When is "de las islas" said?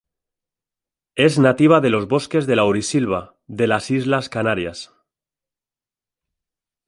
3.45-4.29